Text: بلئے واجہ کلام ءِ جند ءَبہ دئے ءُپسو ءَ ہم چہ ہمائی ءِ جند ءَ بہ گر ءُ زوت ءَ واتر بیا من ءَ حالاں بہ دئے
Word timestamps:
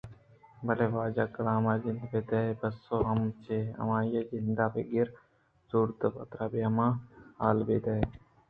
بلئے 0.65 0.87
واجہ 0.95 1.25
کلام 1.35 1.65
ءِ 1.71 1.81
جند 1.83 2.01
ءَبہ 2.05 2.19
دئے 2.29 2.51
ءُپسو 2.53 2.95
ءَ 3.03 3.07
ہم 3.09 3.19
چہ 3.43 3.55
ہمائی 3.79 4.17
ءِ 4.19 4.29
جند 4.29 4.59
ءَ 4.63 4.73
بہ 4.73 4.81
گر 4.91 5.07
ءُ 5.13 5.17
زوت 5.69 6.01
ءَ 6.05 6.13
واتر 6.15 6.41
بیا 6.51 6.69
من 6.75 6.91
ءَ 6.91 6.99
حالاں 7.41 7.65
بہ 7.67 7.77
دئے 7.85 8.03